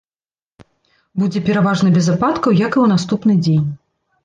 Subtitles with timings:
[1.23, 3.71] Будзе пераважна без ападкаў, як і ў наступны дзень.